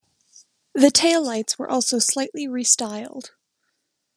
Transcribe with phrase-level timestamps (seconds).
[0.73, 3.33] The taillights were also slightly re-styled.